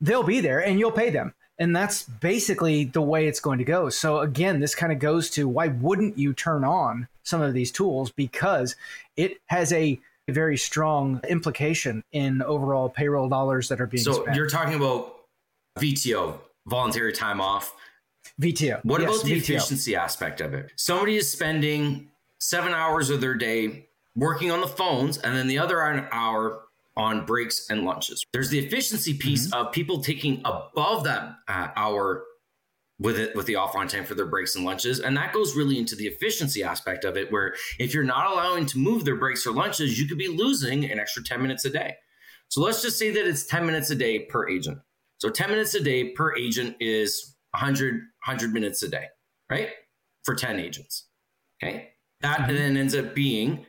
they'll 0.00 0.24
be 0.24 0.40
there 0.40 0.58
and 0.58 0.80
you'll 0.80 0.90
pay 0.90 1.10
them. 1.10 1.34
And 1.58 1.74
that's 1.74 2.02
basically 2.02 2.84
the 2.84 3.00
way 3.00 3.26
it's 3.26 3.40
going 3.40 3.58
to 3.58 3.64
go. 3.64 3.88
So 3.88 4.20
again, 4.20 4.60
this 4.60 4.74
kind 4.74 4.92
of 4.92 4.98
goes 4.98 5.30
to 5.30 5.46
why 5.46 5.68
wouldn't 5.68 6.18
you 6.18 6.32
turn 6.32 6.64
on 6.64 7.08
some 7.22 7.40
of 7.40 7.54
these 7.54 7.70
tools 7.70 8.10
because 8.10 8.76
it 9.16 9.38
has 9.46 9.72
a 9.72 10.00
very 10.28 10.56
strong 10.56 11.20
implication 11.28 12.02
in 12.12 12.42
overall 12.42 12.88
payroll 12.88 13.28
dollars 13.28 13.68
that 13.68 13.80
are 13.80 13.86
being 13.86 14.02
so 14.02 14.22
spent. 14.22 14.36
you're 14.36 14.48
talking 14.48 14.74
about 14.74 15.16
VTO, 15.78 16.38
voluntary 16.66 17.12
time 17.12 17.40
off. 17.40 17.74
VTO. 18.40 18.84
What 18.84 19.00
yes, 19.00 19.10
about 19.10 19.24
the 19.24 19.32
VTO. 19.32 19.36
efficiency 19.36 19.94
aspect 19.94 20.40
of 20.40 20.54
it? 20.54 20.72
Somebody 20.76 21.16
is 21.16 21.30
spending 21.30 22.10
seven 22.40 22.72
hours 22.72 23.10
of 23.10 23.20
their 23.20 23.34
day 23.34 23.86
working 24.16 24.50
on 24.50 24.60
the 24.60 24.66
phones 24.66 25.18
and 25.18 25.36
then 25.36 25.46
the 25.46 25.58
other 25.58 25.80
hour 25.82 26.63
on 26.96 27.26
breaks 27.26 27.68
and 27.70 27.84
lunches. 27.84 28.24
There's 28.32 28.50
the 28.50 28.58
efficiency 28.58 29.14
piece 29.14 29.48
mm-hmm. 29.48 29.66
of 29.66 29.72
people 29.72 30.00
taking 30.00 30.40
above 30.44 31.04
that 31.04 31.36
uh, 31.48 31.68
hour 31.76 32.24
with 33.00 33.18
it 33.18 33.34
with 33.34 33.46
the 33.46 33.54
offline 33.54 33.88
time 33.88 34.04
for 34.04 34.14
their 34.14 34.26
breaks 34.26 34.54
and 34.54 34.64
lunches 34.64 35.00
and 35.00 35.16
that 35.16 35.32
goes 35.32 35.56
really 35.56 35.78
into 35.78 35.96
the 35.96 36.06
efficiency 36.06 36.62
aspect 36.62 37.04
of 37.04 37.16
it 37.16 37.30
where 37.32 37.54
if 37.80 37.92
you're 37.92 38.04
not 38.04 38.30
allowing 38.30 38.64
to 38.64 38.78
move 38.78 39.04
their 39.04 39.16
breaks 39.16 39.44
or 39.46 39.52
lunches 39.52 39.98
you 40.00 40.06
could 40.06 40.18
be 40.18 40.28
losing 40.28 40.88
an 40.88 41.00
extra 41.00 41.22
10 41.22 41.42
minutes 41.42 41.64
a 41.64 41.70
day 41.70 41.94
so 42.48 42.60
let's 42.60 42.82
just 42.82 42.96
say 42.96 43.10
that 43.10 43.26
it's 43.26 43.46
10 43.46 43.66
minutes 43.66 43.90
a 43.90 43.96
day 43.96 44.20
per 44.20 44.48
agent 44.48 44.78
so 45.18 45.28
10 45.28 45.50
minutes 45.50 45.74
a 45.74 45.82
day 45.82 46.10
per 46.10 46.36
agent 46.36 46.76
is 46.78 47.36
100 47.50 47.94
100 48.26 48.52
minutes 48.52 48.82
a 48.84 48.88
day 48.88 49.06
right 49.50 49.70
for 50.22 50.36
10 50.36 50.60
agents 50.60 51.08
okay 51.60 51.90
that 52.20 52.40
mm-hmm. 52.40 52.54
then 52.54 52.76
ends 52.76 52.94
up 52.94 53.12
being 53.12 53.66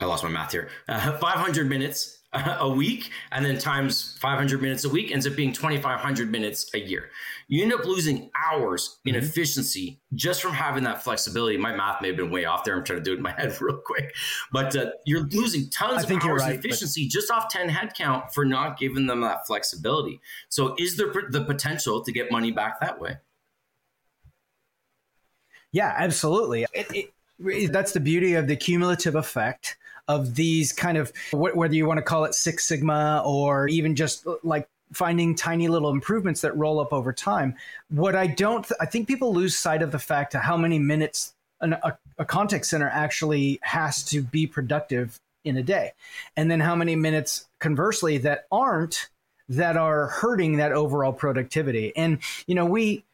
I 0.00 0.06
lost 0.06 0.24
my 0.24 0.30
math 0.30 0.52
here. 0.52 0.68
Uh, 0.88 1.16
500 1.18 1.68
minutes 1.68 2.20
a 2.32 2.70
week 2.70 3.10
and 3.32 3.44
then 3.44 3.58
times 3.58 4.16
500 4.20 4.62
minutes 4.62 4.84
a 4.84 4.88
week 4.88 5.10
ends 5.10 5.26
up 5.26 5.34
being 5.34 5.52
2500 5.52 6.30
minutes 6.30 6.70
a 6.74 6.78
year. 6.78 7.10
You 7.48 7.64
end 7.64 7.72
up 7.72 7.84
losing 7.84 8.30
hours 8.36 9.00
in 9.04 9.14
mm-hmm. 9.14 9.24
efficiency 9.24 10.00
just 10.14 10.40
from 10.40 10.52
having 10.52 10.84
that 10.84 11.02
flexibility. 11.02 11.56
My 11.56 11.74
math 11.74 12.00
may 12.00 12.08
have 12.08 12.16
been 12.16 12.30
way 12.30 12.44
off 12.44 12.62
there. 12.62 12.76
I'm 12.76 12.84
trying 12.84 13.00
to 13.00 13.04
do 13.04 13.14
it 13.14 13.16
in 13.16 13.22
my 13.22 13.32
head 13.36 13.60
real 13.60 13.80
quick. 13.84 14.14
But 14.52 14.76
uh, 14.76 14.90
you're 15.06 15.26
losing 15.26 15.68
tons 15.70 16.04
of 16.04 16.10
hours 16.22 16.42
right, 16.42 16.54
efficiency 16.54 17.06
but- 17.06 17.12
just 17.12 17.32
off 17.32 17.48
10 17.48 17.68
headcount 17.68 18.32
for 18.32 18.44
not 18.44 18.78
giving 18.78 19.06
them 19.06 19.22
that 19.22 19.46
flexibility. 19.46 20.20
So 20.48 20.76
is 20.78 20.96
there 20.96 21.12
the 21.30 21.44
potential 21.44 22.02
to 22.04 22.12
get 22.12 22.30
money 22.30 22.52
back 22.52 22.80
that 22.80 23.00
way? 23.00 23.16
Yeah 25.72 25.94
absolutely. 25.96 26.66
It, 26.72 27.12
it, 27.40 27.72
that's 27.72 27.92
the 27.92 28.00
beauty 28.00 28.34
of 28.34 28.46
the 28.46 28.56
cumulative 28.56 29.14
effect 29.14 29.76
of 30.10 30.34
these 30.34 30.72
kind 30.72 30.98
of 30.98 31.12
whether 31.32 31.74
you 31.74 31.86
want 31.86 31.98
to 31.98 32.02
call 32.02 32.24
it 32.24 32.34
Six 32.34 32.66
Sigma 32.66 33.22
or 33.24 33.68
even 33.68 33.94
just 33.94 34.26
like 34.42 34.68
finding 34.92 35.36
tiny 35.36 35.68
little 35.68 35.90
improvements 35.90 36.40
that 36.40 36.56
roll 36.56 36.80
up 36.80 36.92
over 36.92 37.12
time. 37.12 37.54
What 37.90 38.16
I 38.16 38.26
don't, 38.26 38.66
I 38.80 38.86
think 38.86 39.06
people 39.06 39.32
lose 39.32 39.56
sight 39.56 39.82
of 39.82 39.92
the 39.92 40.00
fact 40.00 40.34
of 40.34 40.42
how 40.42 40.56
many 40.56 40.80
minutes 40.80 41.34
an, 41.60 41.74
a, 41.74 41.96
a 42.18 42.24
contact 42.24 42.66
center 42.66 42.88
actually 42.92 43.60
has 43.62 44.02
to 44.06 44.20
be 44.20 44.46
productive 44.46 45.20
in 45.44 45.56
a 45.56 45.62
day, 45.62 45.92
and 46.36 46.50
then 46.50 46.60
how 46.60 46.74
many 46.74 46.96
minutes 46.96 47.46
conversely 47.60 48.18
that 48.18 48.46
aren't 48.50 49.08
that 49.48 49.76
are 49.76 50.08
hurting 50.08 50.56
that 50.56 50.72
overall 50.72 51.12
productivity. 51.12 51.92
And 51.96 52.18
you 52.46 52.54
know, 52.54 52.66
we 52.66 53.04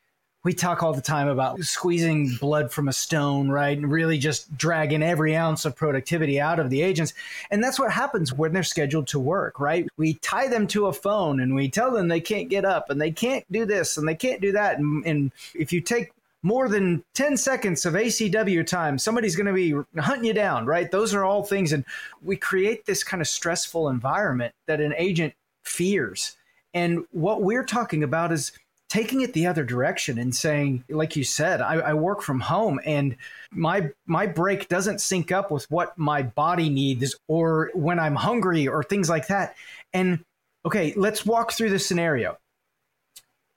we 0.46 0.52
talk 0.52 0.80
all 0.80 0.92
the 0.92 1.02
time 1.02 1.26
about 1.26 1.60
squeezing 1.64 2.36
blood 2.36 2.70
from 2.70 2.86
a 2.86 2.92
stone, 2.92 3.48
right? 3.48 3.76
And 3.76 3.90
really 3.90 4.16
just 4.16 4.56
dragging 4.56 5.02
every 5.02 5.34
ounce 5.34 5.64
of 5.64 5.74
productivity 5.74 6.40
out 6.40 6.60
of 6.60 6.70
the 6.70 6.82
agents. 6.82 7.14
And 7.50 7.64
that's 7.64 7.80
what 7.80 7.90
happens 7.90 8.32
when 8.32 8.52
they're 8.52 8.62
scheduled 8.62 9.08
to 9.08 9.18
work, 9.18 9.58
right? 9.58 9.88
We 9.96 10.14
tie 10.14 10.46
them 10.46 10.68
to 10.68 10.86
a 10.86 10.92
phone 10.92 11.40
and 11.40 11.56
we 11.56 11.68
tell 11.68 11.90
them 11.90 12.06
they 12.06 12.20
can't 12.20 12.48
get 12.48 12.64
up 12.64 12.90
and 12.90 13.00
they 13.00 13.10
can't 13.10 13.44
do 13.50 13.66
this 13.66 13.96
and 13.96 14.06
they 14.06 14.14
can't 14.14 14.40
do 14.40 14.52
that. 14.52 14.78
And, 14.78 15.04
and 15.04 15.32
if 15.52 15.72
you 15.72 15.80
take 15.80 16.12
more 16.44 16.68
than 16.68 17.02
10 17.14 17.36
seconds 17.36 17.84
of 17.84 17.94
ACW 17.94 18.64
time, 18.64 19.00
somebody's 19.00 19.34
going 19.34 19.46
to 19.46 19.52
be 19.52 19.74
hunting 20.00 20.26
you 20.26 20.32
down, 20.32 20.64
right? 20.64 20.92
Those 20.92 21.12
are 21.12 21.24
all 21.24 21.42
things. 21.42 21.72
And 21.72 21.84
we 22.22 22.36
create 22.36 22.86
this 22.86 23.02
kind 23.02 23.20
of 23.20 23.26
stressful 23.26 23.88
environment 23.88 24.54
that 24.68 24.80
an 24.80 24.94
agent 24.96 25.34
fears. 25.64 26.36
And 26.72 27.04
what 27.10 27.42
we're 27.42 27.64
talking 27.64 28.04
about 28.04 28.30
is 28.30 28.52
taking 28.88 29.20
it 29.20 29.32
the 29.32 29.46
other 29.46 29.64
direction 29.64 30.18
and 30.18 30.34
saying, 30.34 30.84
like 30.88 31.16
you 31.16 31.24
said, 31.24 31.60
I, 31.60 31.74
I, 31.74 31.94
work 31.94 32.22
from 32.22 32.38
home 32.38 32.80
and 32.86 33.16
my 33.50 33.90
my 34.06 34.26
break 34.26 34.68
doesn't 34.68 35.00
sync 35.00 35.32
up 35.32 35.50
with 35.50 35.68
what 35.70 35.98
my 35.98 36.22
body 36.22 36.68
needs 36.68 37.16
or 37.26 37.70
when 37.74 37.98
I'm 37.98 38.14
hungry 38.14 38.68
or 38.68 38.84
things 38.84 39.08
like 39.08 39.26
that. 39.26 39.56
And 39.92 40.24
okay, 40.64 40.94
let's 40.96 41.26
walk 41.26 41.52
through 41.52 41.70
the 41.70 41.78
scenario. 41.78 42.38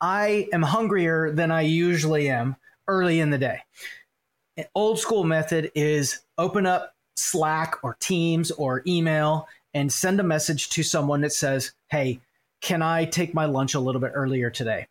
I 0.02 0.48
am 0.54 0.64
hungrier 0.64 1.32
than 1.32 1.52
I 1.52 1.62
usually 1.62 2.30
am 2.30 2.56
early 2.88 3.20
in 3.20 3.30
the 3.30 3.38
day. 3.38 3.60
Old 4.74 5.00
school 5.00 5.24
method 5.24 5.72
is 5.76 6.22
open 6.38 6.66
up 6.66 6.96
Slack 7.16 7.84
or 7.84 7.98
Teams 8.00 8.52
or 8.52 8.82
email 8.88 9.48
and 9.74 9.92
send 9.92 10.20
a 10.20 10.24
message 10.24 10.70
to 10.70 10.84
someone 10.84 11.22
that 11.22 11.34
says, 11.34 11.74
Hey, 11.90 12.20
can 12.62 12.82
I 12.82 13.06
take 13.06 13.34
my 13.34 13.46
lunch 13.46 13.76
a 13.76 13.80
little 13.80 14.02
bit 14.02 14.12
earlier 14.16 14.50
today? 14.50 14.88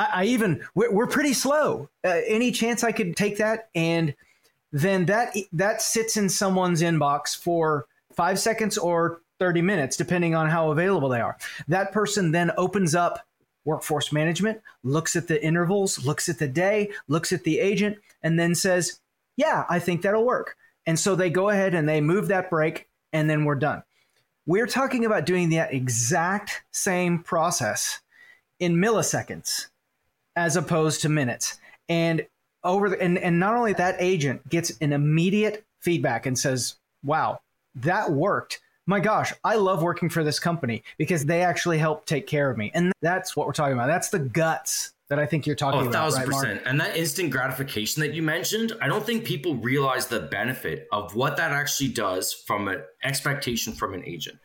I, 0.00 0.08
I 0.14 0.24
even 0.24 0.64
we're, 0.74 0.90
we're, 0.90 1.06
pretty 1.06 1.34
slow. 1.34 1.90
Uh, 2.02 2.20
any 2.26 2.50
chance 2.50 2.82
I 2.82 2.90
could 2.90 3.16
take 3.16 3.36
that, 3.36 3.68
and 3.74 4.14
then 4.72 5.04
that 5.06 5.36
that 5.52 5.82
sits 5.82 6.16
in 6.16 6.28
someone's 6.30 6.80
inbox 6.80 7.36
for 7.36 7.86
five 8.16 8.38
seconds 8.38 8.78
or 8.78 9.20
30 9.38 9.62
minutes, 9.62 9.96
depending 9.96 10.34
on 10.34 10.48
how 10.48 10.70
available 10.70 11.10
they 11.10 11.20
are. 11.20 11.36
That 11.68 11.92
person 11.92 12.32
then 12.32 12.50
opens 12.56 12.94
up 12.94 13.26
workforce 13.64 14.10
management, 14.12 14.60
looks 14.82 15.16
at 15.16 15.28
the 15.28 15.42
intervals, 15.44 16.04
looks 16.04 16.28
at 16.28 16.38
the 16.38 16.48
day, 16.48 16.90
looks 17.06 17.32
at 17.32 17.44
the 17.44 17.58
agent, 17.58 17.98
and 18.22 18.38
then 18.40 18.54
says, 18.54 19.00
Yeah, 19.36 19.64
I 19.68 19.78
think 19.78 20.00
that'll 20.00 20.24
work. 20.24 20.56
And 20.86 20.98
so 20.98 21.14
they 21.14 21.28
go 21.28 21.50
ahead 21.50 21.74
and 21.74 21.86
they 21.86 22.00
move 22.00 22.28
that 22.28 22.48
break, 22.48 22.88
and 23.12 23.28
then 23.28 23.44
we're 23.44 23.54
done. 23.54 23.82
We're 24.46 24.66
talking 24.66 25.04
about 25.04 25.26
doing 25.26 25.50
that 25.50 25.74
exact 25.74 26.62
same 26.72 27.22
process 27.22 28.00
in 28.58 28.76
milliseconds 28.76 29.66
as 30.36 30.56
opposed 30.56 31.02
to 31.02 31.08
minutes. 31.08 31.58
And 31.88 32.26
over 32.64 32.90
the, 32.90 33.00
and, 33.00 33.18
and 33.18 33.40
not 33.40 33.54
only 33.54 33.72
that 33.74 33.96
agent 33.98 34.48
gets 34.48 34.72
an 34.80 34.92
immediate 34.92 35.64
feedback 35.80 36.26
and 36.26 36.38
says, 36.38 36.76
wow, 37.04 37.40
that 37.74 38.12
worked. 38.12 38.60
My 38.86 39.00
gosh, 39.00 39.32
I 39.44 39.56
love 39.56 39.82
working 39.82 40.08
for 40.08 40.24
this 40.24 40.38
company 40.38 40.82
because 40.98 41.24
they 41.24 41.42
actually 41.42 41.78
help 41.78 42.06
take 42.06 42.26
care 42.26 42.50
of 42.50 42.56
me. 42.56 42.70
And 42.74 42.92
that's 43.02 43.36
what 43.36 43.46
we're 43.46 43.52
talking 43.52 43.74
about. 43.74 43.86
That's 43.86 44.08
the 44.08 44.18
guts 44.18 44.92
that 45.08 45.18
I 45.18 45.26
think 45.26 45.46
you're 45.46 45.54
oh, 45.54 45.56
talking 45.56 45.80
oh, 45.80 45.82
about. 45.84 45.92
thousand 45.92 46.20
right, 46.22 46.28
percent. 46.28 46.62
And 46.64 46.80
that 46.80 46.96
instant 46.96 47.30
gratification 47.30 48.00
that 48.00 48.14
you 48.14 48.22
mentioned, 48.22 48.72
I 48.80 48.88
don't 48.88 49.04
think 49.04 49.24
people 49.24 49.56
realize 49.56 50.06
the 50.06 50.20
benefit 50.20 50.88
of 50.92 51.14
what 51.14 51.36
that 51.36 51.52
actually 51.52 51.90
does 51.90 52.32
from 52.32 52.68
an 52.68 52.82
expectation 53.04 53.72
from 53.72 53.94
an 53.94 54.04
agent 54.04 54.38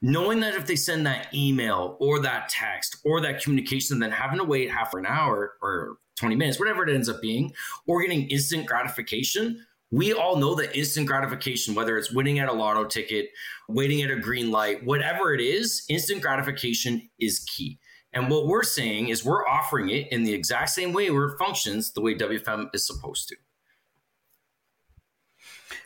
knowing 0.00 0.40
that 0.40 0.54
if 0.54 0.66
they 0.66 0.76
send 0.76 1.06
that 1.06 1.32
email 1.34 1.96
or 2.00 2.20
that 2.20 2.48
text 2.48 2.98
or 3.04 3.20
that 3.20 3.42
communication, 3.42 3.98
then 3.98 4.10
having 4.10 4.38
to 4.38 4.44
wait 4.44 4.70
half 4.70 4.94
an 4.94 5.06
hour 5.06 5.54
or 5.60 5.98
20 6.18 6.36
minutes, 6.36 6.58
whatever 6.58 6.82
it 6.82 6.92
ends 6.92 7.08
up 7.08 7.20
being, 7.20 7.52
or 7.86 8.02
getting 8.02 8.28
instant 8.28 8.66
gratification, 8.66 9.64
we 9.90 10.12
all 10.12 10.36
know 10.36 10.54
that 10.54 10.76
instant 10.76 11.06
gratification, 11.06 11.74
whether 11.74 11.96
it's 11.96 12.12
winning 12.12 12.38
at 12.38 12.48
a 12.48 12.52
lotto 12.52 12.84
ticket, 12.84 13.30
waiting 13.68 14.02
at 14.02 14.10
a 14.10 14.16
green 14.16 14.50
light, 14.50 14.84
whatever 14.84 15.32
it 15.32 15.40
is, 15.40 15.84
instant 15.88 16.20
gratification 16.20 17.08
is 17.18 17.40
key. 17.40 17.78
And 18.12 18.30
what 18.30 18.46
we're 18.46 18.64
saying 18.64 19.08
is 19.08 19.24
we're 19.24 19.46
offering 19.46 19.90
it 19.90 20.08
in 20.10 20.24
the 20.24 20.32
exact 20.32 20.70
same 20.70 20.92
way 20.92 21.10
where 21.10 21.26
it 21.26 21.38
functions 21.38 21.92
the 21.92 22.00
way 22.00 22.14
WFM 22.14 22.68
is 22.74 22.86
supposed 22.86 23.28
to. 23.28 23.36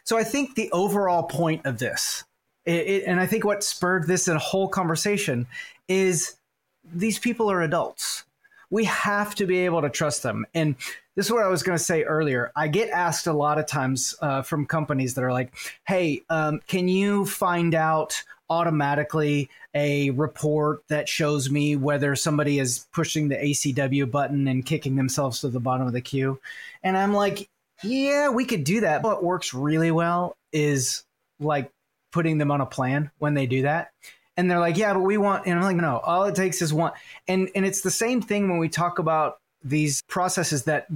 So 0.04 0.18
I 0.18 0.24
think 0.24 0.54
the 0.54 0.70
overall 0.72 1.24
point 1.24 1.64
of 1.64 1.78
this 1.78 2.24
it, 2.64 2.86
it, 2.86 3.04
and 3.06 3.20
I 3.20 3.26
think 3.26 3.44
what 3.44 3.64
spurred 3.64 4.06
this 4.06 4.26
whole 4.26 4.68
conversation 4.68 5.46
is 5.88 6.36
these 6.84 7.18
people 7.18 7.50
are 7.50 7.62
adults. 7.62 8.24
We 8.70 8.84
have 8.84 9.34
to 9.36 9.46
be 9.46 9.58
able 9.58 9.82
to 9.82 9.90
trust 9.90 10.22
them. 10.22 10.46
And 10.54 10.76
this 11.14 11.26
is 11.26 11.32
what 11.32 11.44
I 11.44 11.48
was 11.48 11.62
going 11.62 11.76
to 11.76 11.84
say 11.84 12.04
earlier. 12.04 12.50
I 12.56 12.68
get 12.68 12.88
asked 12.88 13.26
a 13.26 13.32
lot 13.32 13.58
of 13.58 13.66
times 13.66 14.14
uh, 14.22 14.42
from 14.42 14.66
companies 14.66 15.14
that 15.14 15.24
are 15.24 15.32
like, 15.32 15.52
hey, 15.86 16.22
um, 16.30 16.60
can 16.66 16.88
you 16.88 17.26
find 17.26 17.74
out 17.74 18.22
automatically 18.48 19.50
a 19.74 20.10
report 20.10 20.82
that 20.88 21.08
shows 21.08 21.50
me 21.50 21.76
whether 21.76 22.16
somebody 22.16 22.58
is 22.58 22.86
pushing 22.92 23.28
the 23.28 23.36
ACW 23.36 24.10
button 24.10 24.48
and 24.48 24.64
kicking 24.64 24.96
themselves 24.96 25.40
to 25.40 25.48
the 25.48 25.60
bottom 25.60 25.86
of 25.86 25.92
the 25.92 26.00
queue? 26.00 26.40
And 26.82 26.96
I'm 26.96 27.12
like, 27.12 27.48
yeah, 27.82 28.30
we 28.30 28.44
could 28.44 28.64
do 28.64 28.80
that. 28.80 29.02
What 29.02 29.22
works 29.22 29.52
really 29.52 29.90
well 29.90 30.36
is 30.52 31.04
like 31.40 31.70
putting 32.12 32.38
them 32.38 32.50
on 32.50 32.60
a 32.60 32.66
plan 32.66 33.10
when 33.18 33.34
they 33.34 33.46
do 33.46 33.62
that. 33.62 33.90
And 34.36 34.50
they're 34.50 34.60
like, 34.60 34.76
yeah, 34.76 34.94
but 34.94 35.00
we 35.00 35.18
want, 35.18 35.46
and 35.46 35.58
I'm 35.58 35.64
like, 35.64 35.76
no, 35.76 35.98
all 35.98 36.24
it 36.24 36.34
takes 36.34 36.62
is 36.62 36.72
one. 36.72 36.92
And, 37.28 37.50
and 37.54 37.66
it's 37.66 37.80
the 37.80 37.90
same 37.90 38.22
thing 38.22 38.48
when 38.48 38.58
we 38.58 38.68
talk 38.68 38.98
about 38.98 39.38
these 39.62 40.02
processes 40.08 40.64
that 40.64 40.86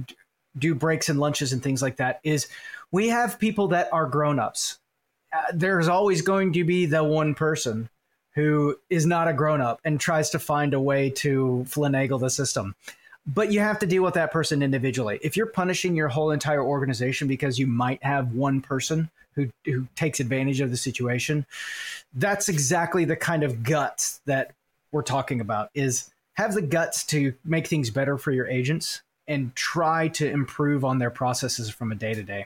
do 0.57 0.73
breaks 0.73 1.09
and 1.09 1.19
lunches 1.19 1.53
and 1.53 1.61
things 1.61 1.81
like 1.81 1.97
that 1.97 2.19
is 2.23 2.47
we 2.91 3.09
have 3.09 3.37
people 3.37 3.67
that 3.69 3.91
are 3.93 4.07
grown-ups. 4.07 4.79
Uh, 5.31 5.51
there's 5.53 5.87
always 5.87 6.21
going 6.21 6.53
to 6.53 6.63
be 6.63 6.85
the 6.85 7.03
one 7.03 7.35
person 7.35 7.89
who 8.33 8.75
is 8.89 9.05
not 9.05 9.27
a 9.27 9.33
grown-up 9.33 9.79
and 9.83 9.99
tries 9.99 10.31
to 10.31 10.39
find 10.39 10.73
a 10.73 10.79
way 10.79 11.09
to 11.09 11.65
finagle 11.67 12.19
the 12.19 12.29
system 12.29 12.75
but 13.27 13.51
you 13.51 13.59
have 13.59 13.79
to 13.79 13.85
deal 13.85 14.03
with 14.03 14.13
that 14.15 14.31
person 14.31 14.63
individually. 14.63 15.19
If 15.21 15.35
you're 15.37 15.47
punishing 15.47 15.95
your 15.95 16.07
whole 16.07 16.31
entire 16.31 16.63
organization 16.63 17.27
because 17.27 17.59
you 17.59 17.67
might 17.67 18.01
have 18.03 18.33
one 18.33 18.61
person 18.61 19.09
who 19.37 19.49
who 19.63 19.87
takes 19.95 20.19
advantage 20.19 20.59
of 20.59 20.71
the 20.71 20.77
situation. 20.77 21.45
That's 22.13 22.49
exactly 22.49 23.05
the 23.05 23.15
kind 23.15 23.43
of 23.43 23.63
guts 23.63 24.19
that 24.25 24.51
we're 24.91 25.03
talking 25.03 25.39
about 25.39 25.69
is 25.73 26.09
have 26.33 26.53
the 26.53 26.61
guts 26.61 27.05
to 27.05 27.33
make 27.45 27.67
things 27.67 27.89
better 27.89 28.17
for 28.17 28.31
your 28.31 28.47
agents 28.47 29.01
and 29.27 29.55
try 29.55 30.07
to 30.09 30.29
improve 30.29 30.83
on 30.83 30.97
their 30.97 31.09
processes 31.09 31.69
from 31.69 31.91
a 31.91 31.95
day 31.95 32.13
to 32.13 32.23
day. 32.23 32.45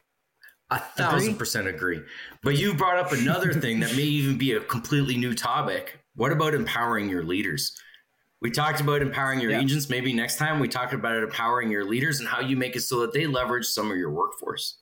A 0.69 0.79
thousand 0.79 1.35
percent 1.35 1.67
agree. 1.67 2.01
But 2.43 2.57
you 2.57 2.73
brought 2.73 2.97
up 2.97 3.11
another 3.11 3.53
thing 3.53 3.79
that 3.81 3.95
may 3.95 4.03
even 4.03 4.37
be 4.37 4.53
a 4.53 4.59
completely 4.59 5.17
new 5.17 5.33
topic. 5.33 5.99
What 6.15 6.31
about 6.31 6.53
empowering 6.53 7.09
your 7.09 7.23
leaders? 7.23 7.77
We 8.41 8.49
talked 8.49 8.81
about 8.81 9.03
empowering 9.03 9.39
your 9.39 9.51
yeah. 9.51 9.61
agents. 9.61 9.87
Maybe 9.87 10.13
next 10.13 10.37
time 10.37 10.59
we 10.59 10.67
talk 10.67 10.93
about 10.93 11.21
empowering 11.21 11.69
your 11.69 11.85
leaders 11.85 12.19
and 12.19 12.27
how 12.27 12.41
you 12.41 12.57
make 12.57 12.75
it 12.75 12.81
so 12.81 13.01
that 13.01 13.13
they 13.13 13.27
leverage 13.27 13.67
some 13.67 13.91
of 13.91 13.97
your 13.97 14.09
workforce. 14.09 14.77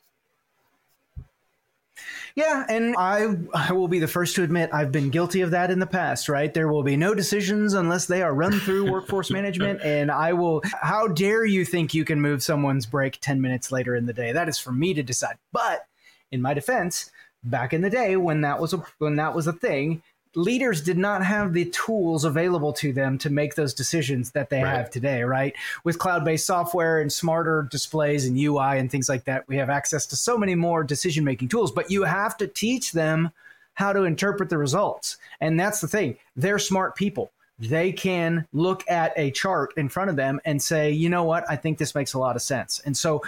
Yeah, 2.36 2.66
and 2.70 2.96
I 2.98 3.36
I 3.54 3.74
will 3.74 3.90
be 3.90 4.00
the 4.00 4.08
first 4.08 4.36
to 4.36 4.44
admit 4.44 4.70
I've 4.72 4.94
been 4.94 5.10
guilty 5.10 5.42
of 5.42 5.52
that 5.52 5.72
in 5.72 5.80
the 5.80 5.88
past, 5.88 6.30
right? 6.30 6.54
There 6.54 6.70
will 6.70 6.84
be 6.84 6.96
no 6.96 7.14
decisions 7.14 7.74
unless 7.74 8.06
they 8.06 8.22
are 8.22 8.34
run 8.34 8.60
through 8.62 8.90
workforce 8.92 9.30
management 9.30 9.82
and 9.84 10.10
I 10.10 10.32
will 10.32 10.62
how 10.82 11.08
dare 11.08 11.44
you 11.44 11.66
think 11.66 11.94
you 11.94 12.06
can 12.06 12.22
move 12.22 12.42
someone's 12.42 12.86
break 12.86 13.20
10 13.20 13.42
minutes 13.42 13.74
later 13.74 13.96
in 13.96 14.06
the 14.06 14.14
day? 14.14 14.32
That 14.32 14.48
is 14.48 14.58
for 14.58 14.72
me 14.72 14.94
to 14.94 15.04
decide. 15.04 15.36
But 15.52 15.86
in 16.32 16.42
my 16.42 16.54
defense, 16.54 17.12
back 17.44 17.74
in 17.74 17.82
the 17.82 17.90
day 17.90 18.16
when 18.16 18.40
that 18.42 18.62
was 18.62 18.74
a 18.74 18.84
when 19.00 19.18
that 19.18 19.36
was 19.36 19.48
a 19.48 19.54
thing, 19.54 20.02
leaders 20.40 20.82
did 20.82 20.98
not 20.98 21.24
have 21.24 21.54
the 21.54 21.66
tools 21.66 22.24
available 22.26 22.74
to 22.74 22.94
them 22.94 23.18
to 23.20 23.30
make 23.30 23.56
those 23.56 23.74
decisions 23.74 24.32
that 24.32 24.50
they 24.50 24.64
Right. 24.64 24.78
have 24.78 24.90
today, 24.90 25.24
right? 25.24 25.56
With 25.84 26.00
cloud 26.00 26.26
based 26.26 26.46
software 26.46 27.02
and 27.02 27.12
smarter 27.12 27.68
displays 27.70 28.26
and 28.26 28.38
UI 28.38 28.78
and 28.78 28.90
things 28.90 29.10
like 29.10 29.26
that, 29.26 29.48
we 29.48 29.58
have 29.58 29.70
access 29.70 30.06
to 30.08 30.16
so 30.16 30.38
many 30.38 30.56
more 30.56 30.84
decision 30.84 31.24
making 31.24 31.50
tools, 31.50 31.72
but 31.72 31.92
you 31.92 32.04
have 32.04 32.38
to 32.38 32.48
teach 32.48 32.92
them 32.92 33.32
how 33.74 33.94
to 33.94 34.04
interpret 34.04 34.50
the 34.50 34.58
results. 34.58 35.18
And 35.40 35.60
that's 35.60 35.82
the 35.82 35.88
thing. 35.88 36.18
They're 36.36 36.60
smart 36.60 36.96
people. 36.96 37.32
They 37.60 37.92
can 37.92 38.46
look 38.54 38.84
at 38.90 39.14
a 39.18 39.32
chart 39.32 39.74
in 39.78 39.90
front 39.90 40.10
of 40.10 40.16
them 40.16 40.40
and 40.46 40.62
say, 40.62 40.92
you 40.92 41.10
know 41.10 41.24
what, 41.24 41.44
I 41.50 41.56
think 41.58 41.78
this 41.78 41.96
makes 41.96 42.14
a 42.14 42.20
lot 42.20 42.36
of 42.36 42.42
sense. 42.42 42.80
And 42.86 42.96
so 42.96 43.22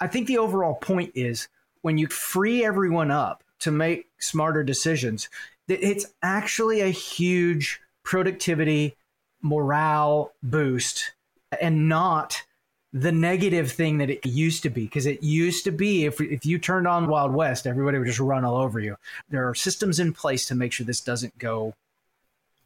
I 0.00 0.06
think 0.06 0.26
the 0.26 0.38
overall 0.38 0.74
point 0.74 1.12
is 1.14 1.48
when 1.82 1.96
you 1.98 2.06
free 2.08 2.64
everyone 2.64 3.10
up 3.10 3.42
to 3.60 3.70
make 3.70 4.06
smarter 4.18 4.62
decisions, 4.62 5.28
it's 5.68 6.06
actually 6.22 6.80
a 6.80 6.88
huge 6.88 7.80
productivity, 8.02 8.96
morale 9.42 10.32
boost, 10.42 11.12
and 11.60 11.88
not 11.88 12.42
the 12.92 13.12
negative 13.12 13.70
thing 13.70 13.98
that 13.98 14.10
it 14.10 14.24
used 14.24 14.62
to 14.62 14.70
be. 14.70 14.84
Because 14.84 15.06
it 15.06 15.22
used 15.22 15.64
to 15.64 15.72
be 15.72 16.04
if, 16.04 16.20
if 16.20 16.46
you 16.46 16.58
turned 16.58 16.86
on 16.86 17.08
Wild 17.08 17.32
West, 17.32 17.66
everybody 17.66 17.98
would 17.98 18.06
just 18.06 18.20
run 18.20 18.44
all 18.44 18.56
over 18.56 18.80
you. 18.80 18.96
There 19.28 19.48
are 19.48 19.54
systems 19.54 20.00
in 20.00 20.12
place 20.12 20.46
to 20.48 20.54
make 20.54 20.72
sure 20.72 20.86
this 20.86 21.00
doesn't 21.00 21.36
go 21.38 21.74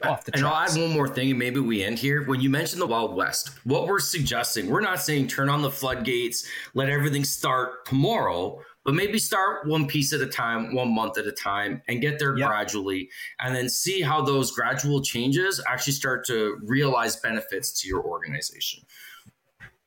off 0.02 0.24
the 0.24 0.34
And 0.34 0.46
I'll 0.46 0.54
add 0.54 0.76
one 0.76 0.92
more 0.92 1.08
thing, 1.08 1.30
and 1.30 1.38
maybe 1.38 1.60
we 1.60 1.82
end 1.82 1.98
here. 1.98 2.24
When 2.24 2.40
you 2.40 2.50
mentioned 2.50 2.80
the 2.80 2.86
Wild 2.86 3.14
West, 3.14 3.50
what 3.64 3.86
we're 3.86 3.98
suggesting, 3.98 4.68
we're 4.68 4.80
not 4.80 5.00
saying 5.00 5.28
turn 5.28 5.48
on 5.48 5.62
the 5.62 5.70
floodgates, 5.70 6.46
let 6.74 6.88
everything 6.88 7.24
start 7.24 7.84
tomorrow, 7.86 8.62
but 8.84 8.94
maybe 8.94 9.18
start 9.18 9.66
one 9.66 9.86
piece 9.86 10.12
at 10.12 10.20
a 10.20 10.26
time, 10.26 10.74
one 10.74 10.94
month 10.94 11.18
at 11.18 11.26
a 11.26 11.32
time, 11.32 11.82
and 11.88 12.00
get 12.00 12.18
there 12.18 12.36
Yep. 12.36 12.48
gradually, 12.48 13.10
and 13.38 13.54
then 13.54 13.68
see 13.68 14.00
how 14.00 14.22
those 14.22 14.50
gradual 14.52 15.02
changes 15.02 15.62
actually 15.68 15.92
start 15.92 16.24
to 16.26 16.58
realize 16.64 17.16
benefits 17.16 17.78
to 17.80 17.88
your 17.88 18.02
organization. 18.02 18.82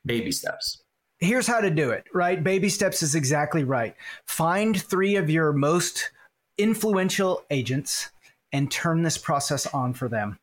Baby 0.06 0.32
steps. 0.32 0.82
here's 1.20 1.46
how 1.46 1.60
to 1.60 1.70
do 1.70 1.90
it, 1.90 2.04
right? 2.12 2.44
Baby 2.44 2.68
steps 2.68 3.02
is 3.02 3.14
exactly 3.14 3.64
right. 3.64 3.96
Find 4.26 4.78
three 4.80 5.16
of 5.16 5.30
your 5.30 5.52
most 5.54 6.10
influential 6.58 7.44
agents 7.50 8.10
and 8.52 8.70
turn 8.70 9.02
this 9.02 9.16
process 9.16 9.66
on 9.68 9.94
for 9.94 10.08
them 10.08 10.38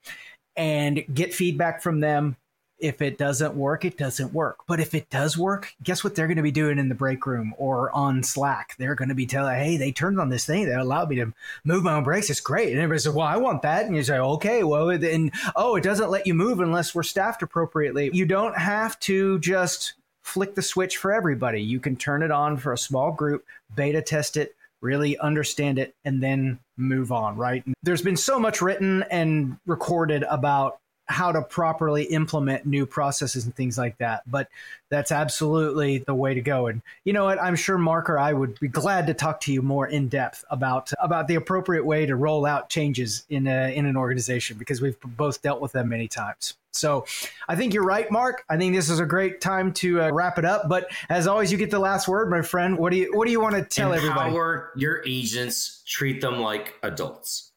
and 0.56 1.04
get 1.14 1.34
feedback 1.36 1.82
from 1.84 2.00
them. 2.00 2.36
If 2.82 3.02
it 3.02 3.18
doesn't 3.18 3.54
work, 3.54 3.86
it 3.86 3.98
doesn't 3.98 4.34
work. 4.34 4.58
But 4.68 4.80
if 4.80 4.96
it 4.96 5.10
does 5.10 5.38
work, 5.38 5.74
guess 5.84 6.04
what 6.04 6.16
they're 6.16 6.28
going 6.28 6.38
to 6.38 6.44
be 6.44 6.52
doing 6.52 6.80
in 6.80 6.90
the 6.90 6.96
break 6.96 7.26
room 7.26 7.54
or 7.58 7.96
on 7.96 8.24
Slack? 8.24 8.76
They're 8.78 8.96
going 8.96 9.10
to 9.10 9.16
be 9.16 9.28
telling, 9.28 9.56
hey, 9.56 9.78
they 9.78 9.92
turned 9.92 10.20
on 10.20 10.30
this 10.30 10.46
thing 10.46 10.66
that 10.66 10.80
allowed 10.80 11.10
me 11.10 11.18
to 11.18 11.32
move 11.64 11.84
my 11.84 11.94
own 11.94 12.04
breaks. 12.04 12.30
It's 12.30 12.40
great. 12.40 12.70
And 12.70 12.78
everybody 12.80 13.00
says, 13.00 13.14
well, 13.14 13.28
I 13.28 13.38
want 13.38 13.62
that. 13.62 13.86
And 13.86 13.96
you 13.96 14.04
say, 14.04 14.18
okay, 14.18 14.64
well, 14.64 14.90
and 14.90 15.32
oh, 15.56 15.76
it 15.76 15.84
doesn't 15.84 16.10
let 16.10 16.26
you 16.26 16.34
move 16.34 16.60
unless 16.60 16.96
we're 16.96 17.04
staffed 17.04 17.44
appropriately. 17.44 18.10
You 18.14 18.26
don't 18.26 18.58
have 18.58 19.00
to 19.02 19.40
just 19.40 19.94
flick 20.24 20.56
the 20.56 20.62
switch 20.62 20.98
for 20.98 21.14
everybody. 21.14 21.62
You 21.62 21.80
can 21.80 21.96
turn 21.96 22.24
it 22.24 22.32
on 22.32 22.58
for 22.58 22.74
a 22.74 22.78
small 22.78 23.12
group, 23.12 23.46
beta 23.76 24.02
test 24.02 24.38
it, 24.38 24.56
really 24.82 25.18
understand 25.20 25.78
it, 25.78 25.94
and 26.04 26.22
then 26.22 26.58
move 26.78 27.12
on, 27.12 27.38
right? 27.38 27.64
There's 27.84 28.02
been 28.02 28.18
so 28.18 28.40
much 28.40 28.62
written 28.62 29.04
and 29.12 29.58
recorded 29.68 30.24
about 30.24 30.80
how 31.12 31.32
to 31.32 31.42
properly 31.42 32.04
implement 32.06 32.66
new 32.66 32.86
processes 32.86 33.46
and 33.46 33.56
things 33.56 33.78
like 33.78 33.98
that. 33.98 34.24
But 34.30 34.50
that's 34.90 35.12
absolutely 35.12 36.00
the 36.00 36.16
way 36.16 36.34
to 36.34 36.42
go. 36.42 36.68
And 36.68 36.82
you 37.04 37.14
know 37.14 37.26
what? 37.26 37.42
I'm 37.42 37.56
sure 37.56 37.78
Mark 37.78 38.10
or 38.10 38.20
I 38.20 38.34
would 38.34 38.60
be 38.60 38.68
glad 38.68 39.08
to 39.08 39.14
talk 39.14 39.40
to 39.42 39.54
you 39.54 39.62
more 39.62 39.88
in 39.88 40.08
depth 40.10 40.44
about 40.50 40.92
about 41.00 41.28
the 41.28 41.36
appropriate 41.36 41.86
way 41.86 42.06
to 42.06 42.16
roll 42.16 42.46
out 42.46 42.70
changes 42.70 43.26
in 43.30 43.48
a, 43.48 43.76
in 43.76 43.86
an 43.86 43.96
organization 43.96 44.58
because 44.58 44.82
we've 44.82 45.00
both 45.02 45.42
dealt 45.42 45.62
with 45.62 45.72
them 45.72 45.90
many 45.90 46.08
times. 46.08 46.56
So 46.74 47.06
I 47.48 47.56
think 47.56 47.74
you're 47.74 47.84
right, 47.84 48.10
Mark. 48.10 48.44
I 48.50 48.58
think 48.58 48.74
this 48.74 48.90
is 48.90 49.00
a 49.00 49.06
great 49.06 49.42
time 49.42 49.74
to 49.74 50.02
uh, 50.04 50.12
wrap 50.12 50.40
it 50.40 50.46
up. 50.46 50.70
But 50.70 50.90
as 51.10 51.28
always, 51.28 51.52
you 51.52 51.58
get 51.58 51.72
the 51.72 51.80
last 51.80 52.08
word, 52.08 52.30
my 52.30 52.42
friend. 52.42 52.78
What 52.78 52.92
do 52.92 52.98
you 52.98 53.12
What 53.14 53.26
do 53.26 53.32
you 53.32 53.42
want 53.42 53.56
to 53.56 53.64
tell 53.64 53.94
everybody? 53.94 54.30
Empower 54.30 54.72
your 54.76 55.04
agents, 55.06 55.84
treat 55.86 56.22
them 56.22 56.40
like 56.40 56.76
adults. 56.84 57.51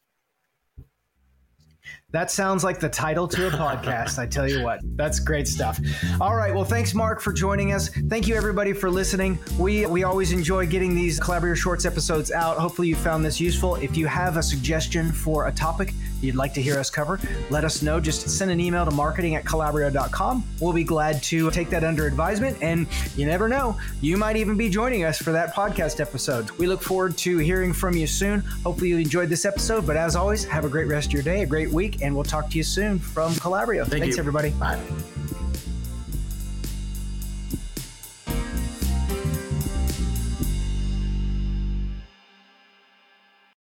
That 2.15 2.31
sounds 2.31 2.63
like 2.63 2.79
the 2.79 2.87
title 2.87 3.27
to 3.27 3.47
a 3.47 3.51
podcast. 3.51 4.19
I 4.19 4.25
tell 4.25 4.47
you 4.47 4.63
what, 4.63 4.79
that's 4.95 5.19
great 5.19 5.49
stuff. 5.49 5.81
All 6.21 6.33
right, 6.33 6.55
well, 6.55 6.63
thanks, 6.63 6.93
Mark, 6.93 7.19
for 7.19 7.33
joining 7.33 7.73
us. 7.73 7.89
Thank 7.89 8.25
you, 8.25 8.35
everybody, 8.35 8.71
for 8.71 8.89
listening. 8.89 9.37
We 9.59 9.85
we 9.85 10.05
always 10.05 10.31
enjoy 10.31 10.65
getting 10.65 10.95
these 10.95 11.19
Calabrio 11.19 11.57
Shorts 11.57 11.83
episodes 11.83 12.31
out. 12.31 12.55
Hopefully, 12.55 12.87
you 12.87 12.95
found 12.95 13.25
this 13.25 13.41
useful. 13.41 13.75
If 13.75 13.97
you 13.97 14.07
have 14.07 14.37
a 14.37 14.43
suggestion 14.43 15.11
for 15.11 15.47
a 15.47 15.51
topic 15.51 15.93
you'd 16.21 16.35
like 16.35 16.53
to 16.55 16.61
hear 16.61 16.77
us 16.79 16.89
cover, 16.89 17.19
let 17.49 17.63
us 17.63 17.81
know. 17.81 17.99
Just 17.99 18.29
send 18.29 18.51
an 18.51 18.59
email 18.59 18.85
to 18.85 18.91
marketing 18.91 19.35
at 19.35 19.45
calabrio.com. 19.45 20.43
We'll 20.59 20.73
be 20.73 20.83
glad 20.83 21.21
to 21.23 21.51
take 21.51 21.69
that 21.69 21.83
under 21.83 22.05
advisement. 22.07 22.57
And 22.61 22.87
you 23.15 23.25
never 23.25 23.47
know, 23.47 23.77
you 24.01 24.17
might 24.17 24.35
even 24.37 24.57
be 24.57 24.69
joining 24.69 25.03
us 25.03 25.17
for 25.21 25.31
that 25.31 25.53
podcast 25.53 25.99
episode. 25.99 26.51
We 26.51 26.67
look 26.67 26.81
forward 26.81 27.17
to 27.19 27.37
hearing 27.37 27.73
from 27.73 27.95
you 27.95 28.07
soon. 28.07 28.41
Hopefully, 28.63 28.89
you 28.89 28.97
enjoyed 28.97 29.29
this 29.29 29.45
episode. 29.45 29.85
But 29.85 29.97
as 29.97 30.15
always, 30.15 30.43
have 30.45 30.65
a 30.65 30.69
great 30.69 30.87
rest 30.87 31.07
of 31.07 31.13
your 31.13 31.23
day, 31.23 31.43
a 31.43 31.45
great 31.45 31.69
week, 31.71 32.01
and 32.01 32.15
we'll 32.15 32.23
talk 32.23 32.49
to 32.49 32.57
you 32.57 32.63
soon 32.63 32.99
from 32.99 33.33
Calabrio. 33.35 33.85
Thank 33.85 34.01
Thanks, 34.03 34.17
you. 34.17 34.21
everybody. 34.21 34.51
Bye. 34.51 34.79